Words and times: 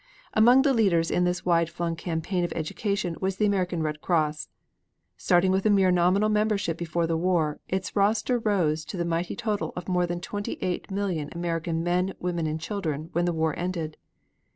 Among 0.33 0.63
the 0.63 0.73
leaders 0.73 1.11
in 1.11 1.25
this 1.25 1.45
wide 1.45 1.69
flung 1.69 1.95
campaign 1.95 2.43
of 2.43 2.51
education 2.53 3.15
was 3.21 3.35
the 3.35 3.45
American 3.45 3.83
Red 3.83 4.01
Cross. 4.01 4.49
Starting 5.15 5.51
with 5.51 5.63
a 5.63 5.69
mere 5.69 5.91
nominal 5.91 6.27
membership 6.27 6.75
before 6.75 7.05
the 7.05 7.15
war, 7.15 7.59
its 7.67 7.95
roster 7.95 8.39
rose 8.39 8.83
to 8.85 8.97
the 8.97 9.05
mighty 9.05 9.35
total 9.35 9.71
of 9.75 9.87
more 9.87 10.07
than 10.07 10.19
28,000,000 10.19 11.35
American 11.35 11.83
men, 11.83 12.15
women 12.19 12.47
and 12.47 12.59
children 12.59 13.11
when 13.13 13.25
the 13.25 13.33
war 13.33 13.53
ended. 13.55 13.95